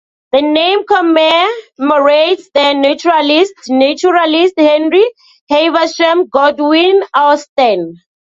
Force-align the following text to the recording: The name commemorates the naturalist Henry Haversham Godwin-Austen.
The 0.31 0.41
name 0.41 0.83
commemorates 0.87 2.49
the 2.55 2.73
naturalist 2.73 4.53
Henry 4.57 5.05
Haversham 5.47 6.27
Godwin-Austen. 6.27 7.97